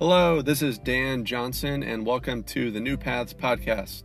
[0.00, 4.04] Hello, this is Dan Johnson, and welcome to the New Paths Podcast.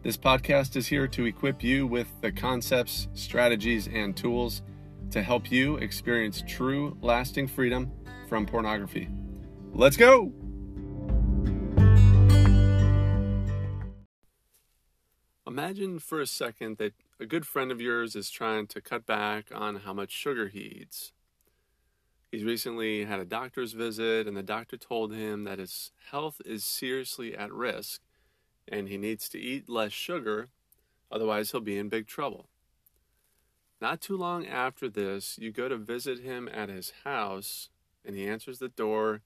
[0.00, 4.62] This podcast is here to equip you with the concepts, strategies, and tools
[5.10, 7.90] to help you experience true, lasting freedom
[8.28, 9.08] from pornography.
[9.72, 10.32] Let's go!
[15.48, 19.46] Imagine for a second that a good friend of yours is trying to cut back
[19.52, 21.12] on how much sugar he eats.
[22.34, 26.64] He's recently had a doctor's visit, and the doctor told him that his health is
[26.64, 28.00] seriously at risk
[28.66, 30.48] and he needs to eat less sugar,
[31.12, 32.48] otherwise, he'll be in big trouble.
[33.80, 37.68] Not too long after this, you go to visit him at his house,
[38.04, 39.20] and he answers the door,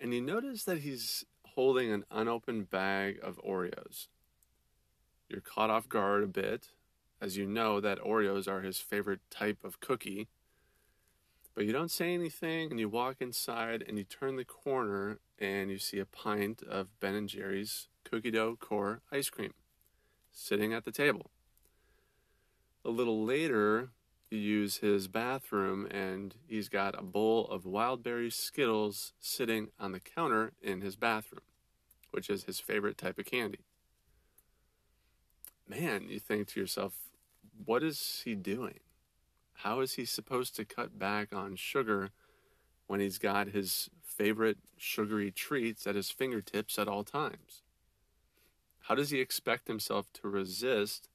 [0.00, 1.24] and you notice that he's
[1.54, 4.08] holding an unopened bag of Oreos.
[5.28, 6.72] You're caught off guard a bit,
[7.20, 10.26] as you know that Oreos are his favorite type of cookie.
[11.58, 15.72] But you don't say anything, and you walk inside, and you turn the corner, and
[15.72, 19.54] you see a pint of Ben and Jerry's cookie dough core ice cream
[20.30, 21.32] sitting at the table.
[22.84, 23.88] A little later,
[24.30, 29.90] you use his bathroom, and he's got a bowl of wild berry Skittles sitting on
[29.90, 31.42] the counter in his bathroom,
[32.12, 33.64] which is his favorite type of candy
[35.68, 36.94] man, you think to yourself,
[37.64, 38.78] what is he doing?
[39.62, 42.10] How is he supposed to cut back on sugar
[42.86, 47.62] when he's got his favorite sugary treats at his fingertips at all times?
[48.82, 51.08] How does he expect himself to resist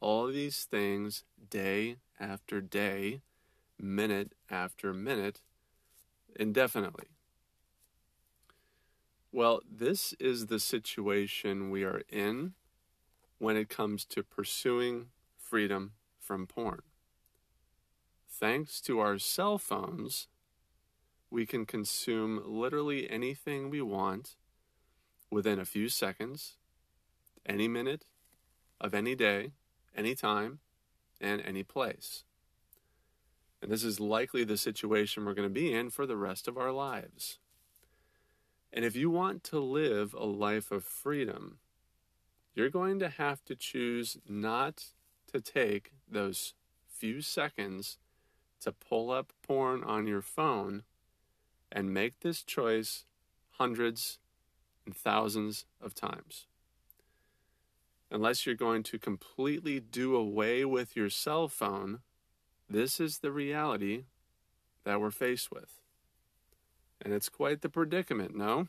[0.00, 3.20] all these things day after day,
[3.78, 5.42] minute after minute,
[6.34, 7.08] indefinitely?
[9.30, 12.54] Well, this is the situation we are in
[13.36, 16.80] when it comes to pursuing freedom from porn.
[18.42, 20.26] Thanks to our cell phones,
[21.30, 24.34] we can consume literally anything we want
[25.30, 26.56] within a few seconds,
[27.46, 28.04] any minute
[28.80, 29.52] of any day,
[29.96, 30.58] any time,
[31.20, 32.24] and any place.
[33.62, 36.58] And this is likely the situation we're going to be in for the rest of
[36.58, 37.38] our lives.
[38.72, 41.58] And if you want to live a life of freedom,
[42.56, 44.86] you're going to have to choose not
[45.32, 46.54] to take those
[46.88, 47.98] few seconds
[48.62, 50.82] to pull up porn on your phone
[51.70, 53.04] and make this choice
[53.52, 54.18] hundreds
[54.84, 56.46] and thousands of times.
[58.10, 62.00] Unless you're going to completely do away with your cell phone,
[62.68, 64.04] this is the reality
[64.84, 65.80] that we're faced with.
[67.00, 68.68] And it's quite the predicament, no?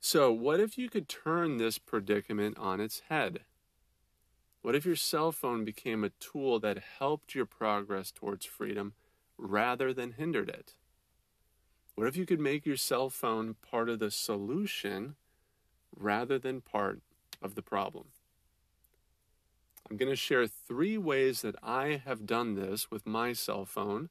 [0.00, 3.40] So, what if you could turn this predicament on its head?
[4.62, 8.92] What if your cell phone became a tool that helped your progress towards freedom
[9.38, 10.74] rather than hindered it?
[11.94, 15.16] What if you could make your cell phone part of the solution
[15.96, 17.00] rather than part
[17.42, 18.08] of the problem?
[19.90, 24.08] I'm going to share three ways that I have done this with my cell phone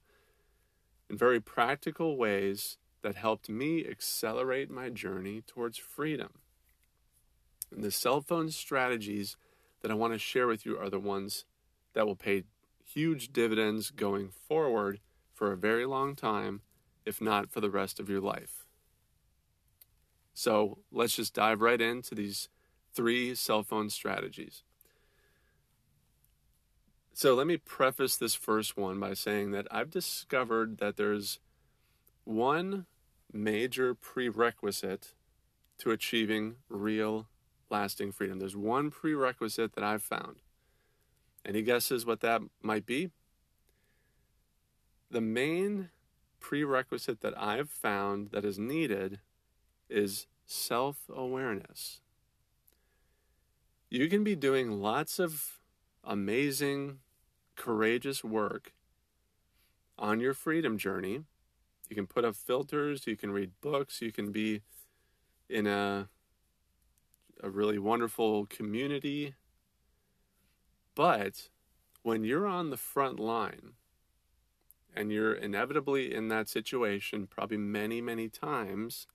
[1.09, 6.29] in very practical ways that helped me accelerate my journey towards freedom.
[7.71, 9.37] And the cell phone strategies
[9.81, 11.45] that I want to share with you are the ones
[11.93, 12.43] that will pay
[12.85, 14.99] huge dividends going forward
[15.33, 16.61] for a very long time,
[17.05, 18.65] if not for the rest of your life.
[20.33, 22.49] So let's just dive right into these
[22.93, 24.63] three cell phone strategies.
[27.13, 31.39] So let me preface this first one by saying that I've discovered that there's
[32.23, 32.85] one
[33.33, 35.13] major prerequisite
[35.79, 37.27] to achieving real
[37.69, 38.39] lasting freedom.
[38.39, 40.37] There's one prerequisite that I've found.
[41.45, 43.09] Any guesses what that might be?
[45.09, 45.89] The main
[46.39, 49.19] prerequisite that I've found that is needed
[49.89, 52.01] is self awareness.
[53.89, 55.59] You can be doing lots of
[56.03, 56.99] amazing,
[57.55, 58.73] courageous work
[59.97, 61.23] on your freedom journey
[61.89, 64.61] you can put up filters, you can read books, you can be
[65.49, 66.07] in a
[67.41, 69.35] a really wonderful community.
[70.95, 71.49] But
[72.03, 73.73] when you're on the front line
[74.95, 79.07] and you're inevitably in that situation, probably many, many times,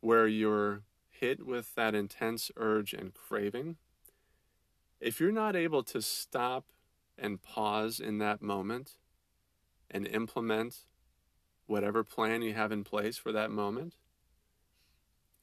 [0.00, 3.76] where you're hit with that intense urge and craving,
[5.00, 6.66] if you're not able to stop
[7.16, 8.96] and pause in that moment
[9.90, 10.80] and implement
[11.66, 13.94] whatever plan you have in place for that moment.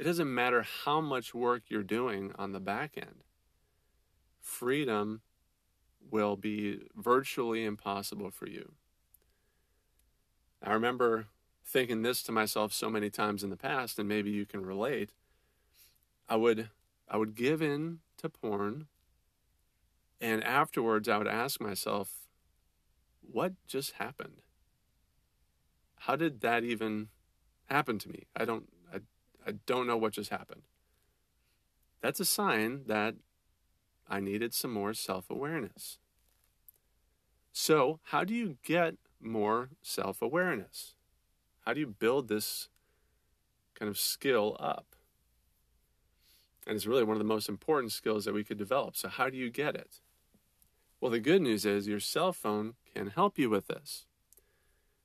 [0.01, 3.23] It doesn't matter how much work you're doing on the back end.
[4.39, 5.21] Freedom
[6.09, 8.71] will be virtually impossible for you.
[10.59, 11.27] I remember
[11.63, 15.11] thinking this to myself so many times in the past, and maybe you can relate.
[16.27, 16.69] I would
[17.07, 18.87] I would give in to porn,
[20.19, 22.21] and afterwards I would ask myself,
[23.21, 24.41] what just happened?
[25.99, 27.09] How did that even
[27.65, 28.23] happen to me?
[28.35, 28.67] I don't
[29.45, 30.61] I, don't know what just happened.
[32.01, 33.15] That's a sign that
[34.09, 35.99] I needed some more self-awareness.
[37.51, 40.95] So, how do you get more self-awareness?
[41.65, 42.69] How do you build this
[43.75, 44.95] kind of skill up?
[46.65, 48.95] And it's really one of the most important skills that we could develop.
[48.95, 49.99] So, how do you get it?
[50.99, 54.05] Well, the good news is your cell phone can help you with this.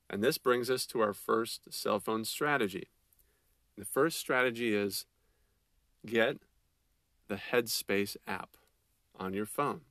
[0.09, 2.89] And this brings us to our first cell phone strategy.
[3.77, 5.05] The first strategy is
[6.05, 6.37] get
[7.27, 8.57] the Headspace app
[9.15, 9.81] on your phone.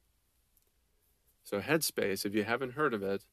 [1.45, 3.25] So, Headspace, if you haven't heard of it,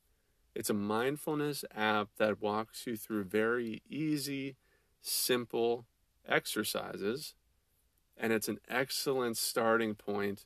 [0.54, 4.56] it's a mindfulness app that walks you through very easy,
[5.02, 5.86] simple
[6.28, 7.34] exercises.
[8.16, 10.46] And it's an excellent starting point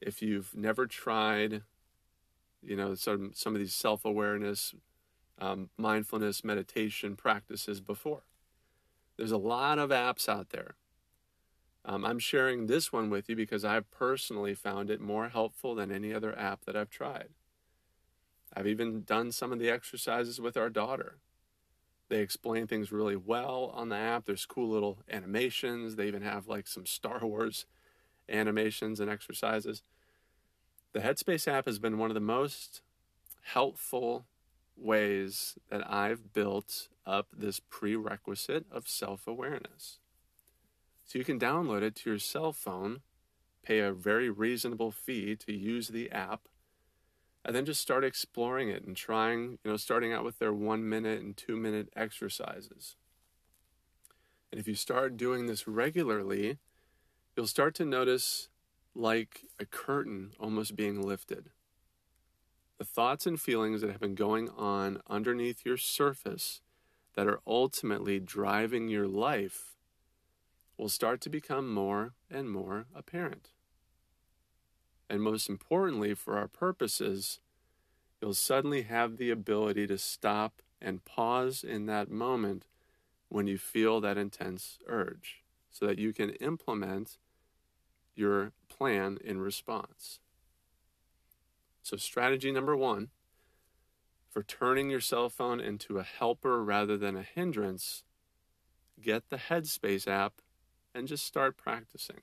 [0.00, 1.62] if you've never tried,
[2.62, 4.74] you know, some, some of these self awareness,
[5.38, 8.22] um, mindfulness, meditation practices before.
[9.22, 10.74] There's a lot of apps out there.
[11.84, 15.92] Um, I'm sharing this one with you because I've personally found it more helpful than
[15.92, 17.28] any other app that I've tried.
[18.52, 21.18] I've even done some of the exercises with our daughter.
[22.08, 24.24] They explain things really well on the app.
[24.24, 25.94] There's cool little animations.
[25.94, 27.66] They even have like some Star Wars
[28.28, 29.84] animations and exercises.
[30.94, 32.82] The Headspace app has been one of the most
[33.42, 34.26] helpful
[34.76, 39.98] ways that I've built up this prerequisite of self awareness.
[41.04, 43.00] So you can download it to your cell phone,
[43.62, 46.48] pay a very reasonable fee to use the app,
[47.44, 50.88] and then just start exploring it and trying, you know, starting out with their one
[50.88, 52.96] minute and two minute exercises.
[54.50, 56.58] And if you start doing this regularly,
[57.36, 58.48] you'll start to notice
[58.94, 61.50] like a curtain almost being lifted.
[62.82, 66.62] The thoughts and feelings that have been going on underneath your surface
[67.14, 69.76] that are ultimately driving your life
[70.76, 73.50] will start to become more and more apparent.
[75.08, 77.38] And most importantly, for our purposes,
[78.20, 82.66] you'll suddenly have the ability to stop and pause in that moment
[83.28, 87.18] when you feel that intense urge so that you can implement
[88.16, 90.18] your plan in response.
[91.82, 93.08] So, strategy number one
[94.30, 98.02] for turning your cell phone into a helper rather than a hindrance,
[99.00, 100.34] get the Headspace app
[100.94, 102.20] and just start practicing.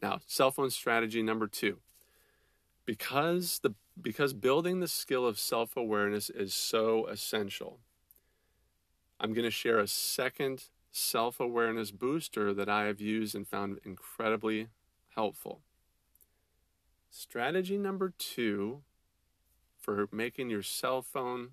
[0.00, 1.78] Now, cell phone strategy number two.
[2.86, 7.78] Because the because building the skill of self-awareness is so essential.
[9.20, 14.68] I'm going to share a second self-awareness booster that I have used and found incredibly
[15.14, 15.62] helpful.
[17.16, 18.82] Strategy number 2
[19.78, 21.50] for making your cell phone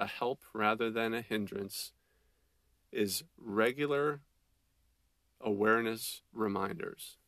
[0.00, 1.92] a help rather than a hindrance
[2.90, 4.20] is regular
[5.40, 7.18] awareness reminders.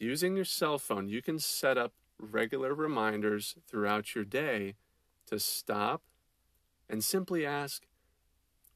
[0.00, 4.74] Using your cell phone, you can set up regular reminders throughout your day
[5.26, 6.02] to stop
[6.90, 7.86] and simply ask,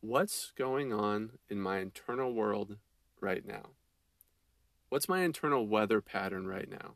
[0.01, 2.77] What's going on in my internal world
[3.21, 3.76] right now?
[4.89, 6.95] What's my internal weather pattern right now?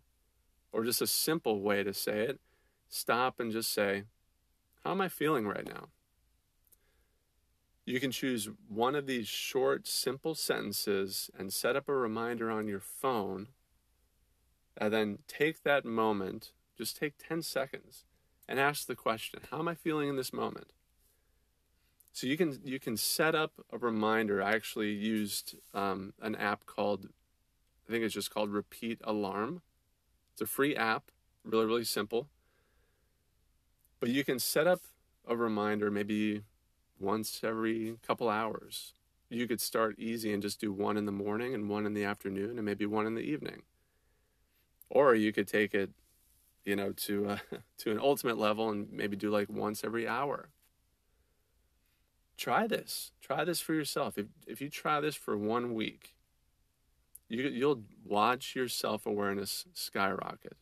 [0.72, 2.40] Or just a simple way to say it,
[2.88, 4.04] stop and just say,
[4.84, 5.88] How am I feeling right now?
[7.84, 12.68] You can choose one of these short, simple sentences and set up a reminder on
[12.68, 13.48] your phone
[14.76, 18.04] and then take that moment, just take 10 seconds
[18.48, 20.72] and ask the question, how am I feeling in this moment?
[22.12, 24.42] So you can you can set up a reminder.
[24.42, 27.08] I actually used um, an app called,
[27.90, 29.62] I think it's just called Repeat Alarm.
[30.32, 31.10] It's a free app,
[31.44, 32.28] really really simple.
[33.98, 34.82] But you can set up
[35.26, 36.44] a reminder maybe
[37.00, 38.92] once every couple hours.
[39.28, 42.04] You could start easy and just do one in the morning and one in the
[42.04, 43.62] afternoon and maybe one in the evening
[44.88, 45.90] or you could take it
[46.64, 47.38] you know to uh,
[47.78, 50.48] to an ultimate level and maybe do like once every hour
[52.36, 56.16] try this try this for yourself if if you try this for one week
[57.30, 60.58] you you'll watch your self-awareness skyrocket.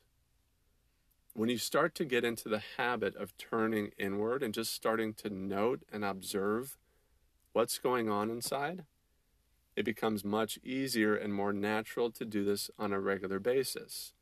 [1.34, 5.30] When you start to get into the habit of turning inward and just starting to
[5.30, 6.76] note and observe
[7.52, 8.84] what's going on inside
[9.78, 14.12] it becomes much easier and more natural to do this on a regular basis.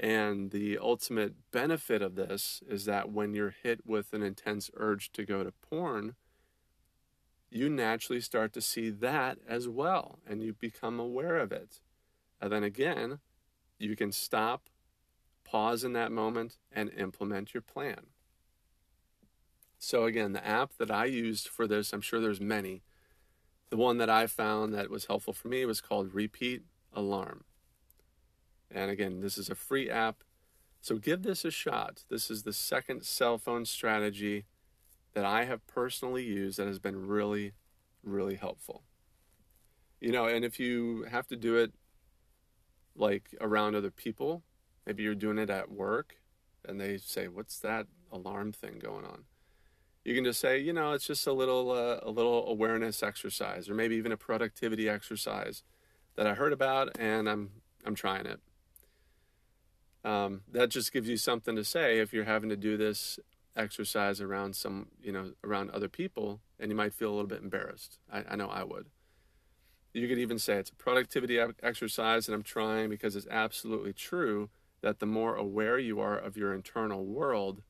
[0.00, 5.12] And the ultimate benefit of this is that when you're hit with an intense urge
[5.12, 6.16] to go to porn,
[7.50, 11.80] you naturally start to see that as well and you become aware of it.
[12.40, 13.20] And then again,
[13.78, 14.68] you can stop,
[15.44, 18.06] pause in that moment, and implement your plan.
[19.78, 22.82] So, again, the app that I used for this, I'm sure there's many.
[23.70, 26.62] The one that I found that was helpful for me was called Repeat
[26.92, 27.44] Alarm.
[28.70, 30.24] And again, this is a free app.
[30.80, 32.04] So give this a shot.
[32.08, 34.46] This is the second cell phone strategy
[35.16, 37.54] that I have personally used that has been really,
[38.04, 38.82] really helpful.
[39.98, 41.72] You know, and if you have to do it
[42.94, 44.42] like around other people,
[44.84, 46.16] maybe you're doing it at work
[46.66, 49.24] and they say, What's that alarm thing going on?
[50.04, 53.70] You can just say, you know, it's just a little uh, a little awareness exercise,
[53.70, 55.62] or maybe even a productivity exercise
[56.16, 57.52] that I heard about, and I'm
[57.86, 58.40] I'm trying it.
[60.04, 63.18] Um, that just gives you something to say if you're having to do this
[63.56, 67.42] exercise around some, you know, around other people, and you might feel a little bit
[67.42, 67.98] embarrassed.
[68.12, 68.86] I, I know I would.
[69.92, 74.50] You could even say it's a productivity exercise, and I'm trying because it's absolutely true
[74.82, 77.62] that the more aware you are of your internal world,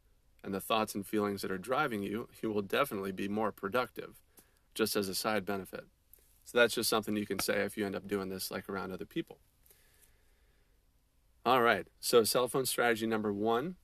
[0.43, 4.21] and the thoughts and feelings that are driving you, you will definitely be more productive,
[4.75, 5.85] just as a side benefit.
[6.45, 8.93] So that's just something you can say if you end up doing this like around
[8.93, 9.39] other people.
[11.45, 13.77] All right, so cell phone strategy number one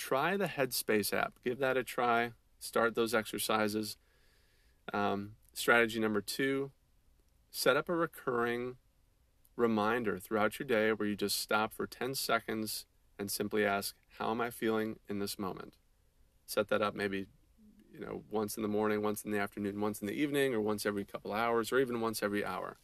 [0.00, 1.34] try the Headspace app.
[1.44, 2.32] Give that a try.
[2.58, 3.98] Start those exercises.
[4.94, 6.70] Um, strategy number two
[7.50, 8.76] set up a recurring
[9.56, 12.86] reminder throughout your day where you just stop for 10 seconds
[13.18, 15.74] and simply ask, How am I feeling in this moment?
[16.46, 17.26] Set that up maybe
[17.92, 20.60] you know once in the morning, once in the afternoon, once in the evening, or
[20.60, 22.78] once every couple hours, or even once every hour.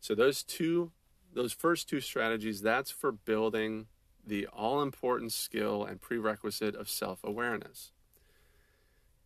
[0.00, 0.92] So those two,
[1.34, 3.88] those first two strategies, that's for building
[4.28, 7.92] the all-important skill and prerequisite of self-awareness.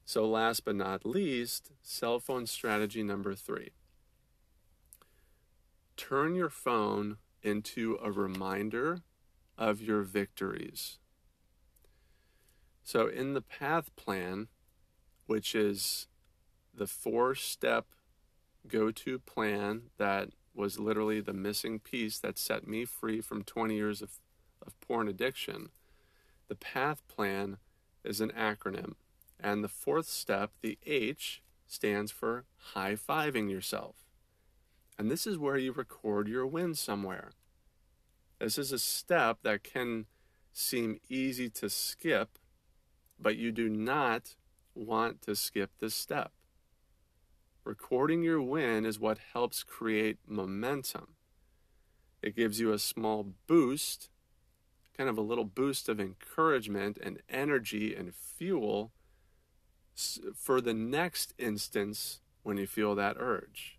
[0.04, 3.71] So last but not least, cell phone strategy number three.
[5.97, 9.00] Turn your phone into a reminder
[9.59, 10.99] of your victories.
[12.85, 14.49] So, in the path plan,
[15.26, 16.09] which is
[16.75, 17.87] the four step
[18.66, 23.75] go to plan that was literally the missing piece that set me free from 20
[23.75, 24.18] years of,
[24.66, 25.71] of porn addiction,
[26.49, 27.59] the path plan
[28.04, 28.95] is an acronym.
[29.38, 33.97] And the fourth step, the H, stands for high fiving yourself.
[34.99, 37.33] And this is where you record your win somewhere.
[38.38, 40.07] This is a step that can
[40.52, 42.38] seem easy to skip,
[43.19, 44.37] but you do not
[44.75, 46.33] want to skip this step.
[47.64, 51.14] Recording your win is what helps create momentum.
[52.21, 54.09] It gives you a small boost,
[54.96, 58.92] kind of a little boost of encouragement and energy and fuel
[60.34, 63.78] for the next instance when you feel that urge.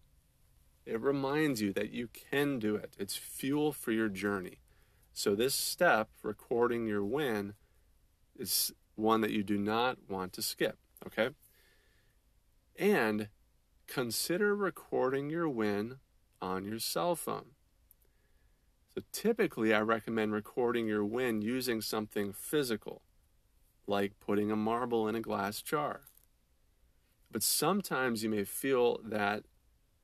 [0.86, 2.96] It reminds you that you can do it.
[3.00, 4.60] It's fuel for your journey.
[5.14, 7.54] So, this step, recording your win,
[8.38, 11.30] is one that you do not want to skip, okay?
[12.78, 13.30] And
[13.88, 16.00] consider recording your win
[16.42, 17.52] on your cell phone.
[18.96, 23.02] So, typically, I recommend recording your win using something physical,
[23.88, 26.02] like putting a marble in a glass jar.
[27.32, 29.46] But sometimes you may feel that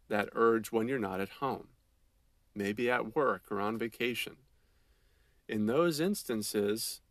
[0.07, 1.67] that urge when you're not at home,
[2.55, 4.37] maybe at work or on vacation.
[5.47, 7.01] In those instances,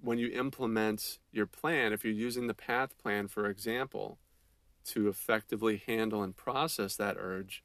[0.00, 4.18] when you implement your plan, if you're using the path plan, for example,
[4.86, 7.62] to effectively handle and process that urge,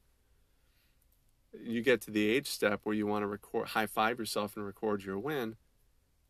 [1.62, 4.64] you get to the H step where you want to record, high five yourself and
[4.64, 5.56] record your win.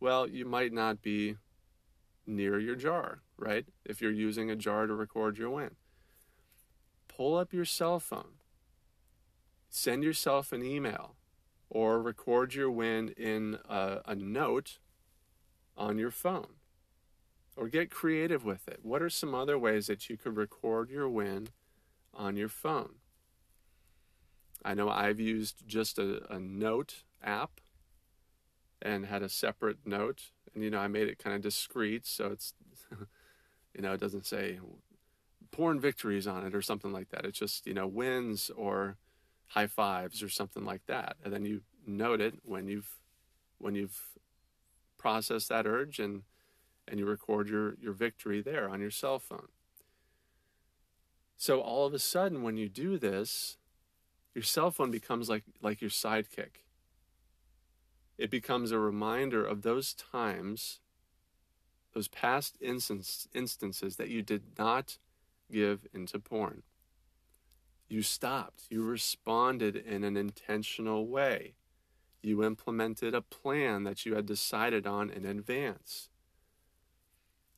[0.01, 1.37] Well, you might not be
[2.27, 3.67] near your jar, right?
[3.85, 5.77] If you're using a jar to record your win
[7.17, 8.41] pull up your cell phone,
[9.69, 11.17] send yourself an email,
[11.71, 14.79] or record your win in a, a note
[15.77, 16.55] on your phone.
[17.57, 18.81] Or get creative with it.
[18.83, 21.51] What are some other ways that you could record your win
[22.13, 22.95] on your phone?
[24.65, 27.61] I know I've used just a, a note app
[28.81, 30.31] and had a separate note.
[30.55, 32.55] And, you know, I made it kind of discreet so it's,
[33.75, 34.59] you know, it doesn't say
[35.51, 37.25] porn victories on it or something like that.
[37.25, 38.97] It's just, you know, wins or
[39.49, 41.17] high fives or something like that.
[41.25, 42.99] And then you note it when you've
[43.59, 44.01] when you've
[44.99, 46.23] processed that urge and
[46.89, 49.49] and you record your your victory there on your cell phone.
[51.37, 53.59] So all of a sudden when you do this,
[54.35, 56.63] your cell phone becomes like like your sidekick.
[58.19, 60.81] it becomes a reminder of those times,
[61.95, 64.99] those past instance, instances that you did not
[65.51, 66.63] give into porn.
[67.89, 68.65] You stopped.
[68.71, 71.55] You responded in an intentional way.
[72.23, 76.09] You implemented a plan that you had decided on in advance.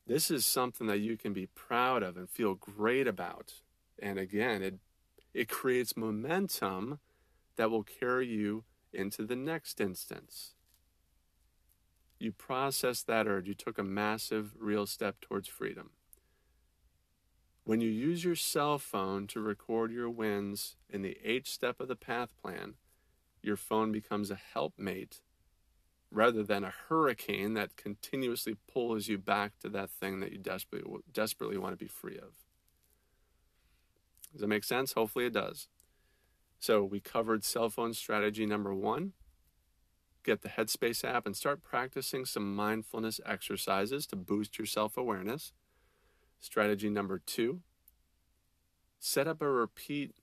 [0.05, 3.53] This is something that you can be proud of and feel great about.
[3.99, 4.75] And again, it,
[5.37, 6.97] it creates momentum
[7.57, 10.55] that will carry you into the next instance.
[12.19, 13.47] You processed that urge.
[13.47, 15.91] You took a massive, real step towards freedom.
[17.65, 21.87] When you use your cell phone to record your wins in the H step of
[21.87, 22.73] the path plan,
[23.43, 25.21] your phone becomes a helpmate
[26.09, 31.01] rather than a hurricane that continuously pulls you back to that thing that you desperately,
[31.13, 32.46] desperately want to be free of.
[34.37, 34.93] Does that make sense?
[34.93, 35.67] Hopefully it does.
[36.59, 39.13] So we covered cell phone strategy number one.
[40.23, 45.53] Get the Headspace app and start practicing some mindfulness exercises to boost your self awareness.
[46.39, 47.61] Strategy number two
[48.99, 50.13] set up a repeat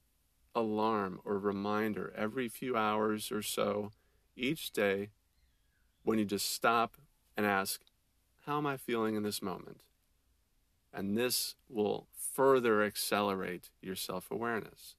[0.54, 3.90] alarm or reminder every few hours or so
[4.36, 5.10] each day
[6.04, 6.96] when you just stop
[7.36, 7.80] and ask,
[8.46, 9.80] How am I feeling in this moment?
[10.94, 14.94] And this will further accelerate your self awareness.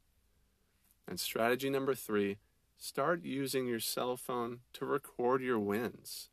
[1.07, 2.37] And strategy number three
[2.77, 6.29] start using your cell phone to record your wins.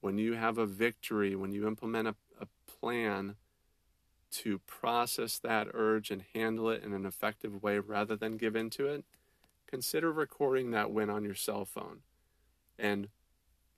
[0.00, 3.36] When you have a victory, when you implement a, a plan
[4.30, 8.86] to process that urge and handle it in an effective way rather than give into
[8.86, 9.04] it,
[9.66, 12.00] consider recording that win on your cell phone
[12.78, 13.08] and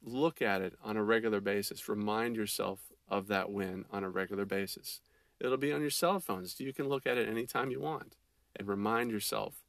[0.03, 1.89] look at it on a regular basis.
[1.89, 5.01] Remind yourself of that win on a regular basis.
[5.41, 6.61] It'll be on your cell phones.
[6.61, 8.17] You can look at it anytime you want
[8.57, 9.63] and remind yourself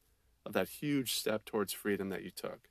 [0.46, 2.70] of that huge step towards freedom that you took.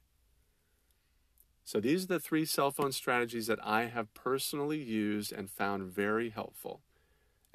[1.65, 5.85] So, these are the three cell phone strategies that I have personally used and found
[5.85, 6.81] very helpful.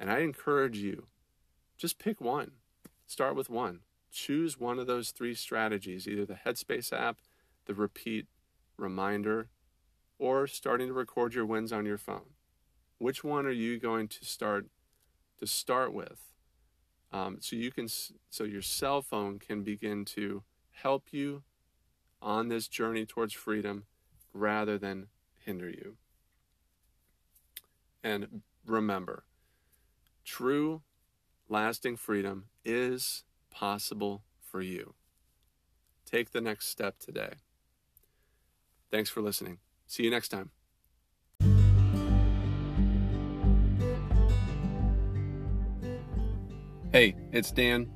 [0.00, 1.06] And I encourage you
[1.76, 2.52] just pick one,
[3.06, 3.80] start with one.
[4.10, 7.18] Choose one of those three strategies, either the Headspace app,
[7.66, 8.26] the repeat
[8.78, 9.48] reminder,
[10.18, 12.35] or starting to record your wins on your phone.
[12.98, 14.66] Which one are you going to start
[15.38, 16.20] to start with?
[17.12, 21.42] Um, so you can so your cell phone can begin to help you
[22.20, 23.84] on this journey towards freedom
[24.32, 25.08] rather than
[25.44, 25.96] hinder you.
[28.02, 29.24] And remember,
[30.24, 30.82] true
[31.48, 34.94] lasting freedom is possible for you.
[36.04, 37.34] Take the next step today.
[38.90, 39.58] Thanks for listening.
[39.86, 40.50] See you next time.
[46.96, 47.90] Hey, it's Dan.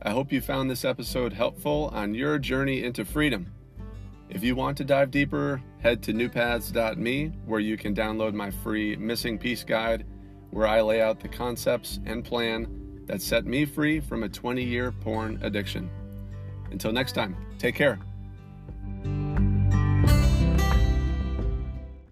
[0.00, 3.52] I hope you found this episode helpful on your journey into freedom.
[4.30, 8.96] If you want to dive deeper, head to newpaths.me where you can download my free
[8.96, 10.06] Missing Piece Guide,
[10.50, 14.64] where I lay out the concepts and plan that set me free from a 20
[14.64, 15.90] year porn addiction.
[16.70, 18.00] Until next time, take care.